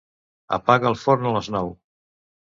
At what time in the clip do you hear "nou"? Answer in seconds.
1.59-1.71